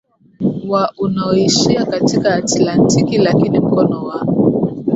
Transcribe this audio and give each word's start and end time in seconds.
wa 0.67 0.91
unaoishia 0.97 1.85
katika 1.85 2.35
Atlantiki 2.35 3.17
Lakini 3.17 3.59
mkono 3.59 4.03
wa 4.05 4.27